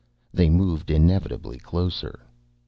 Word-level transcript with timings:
They 0.33 0.49
moved 0.49 0.89
inevitably 0.89 1.59
closer.... 1.59 2.21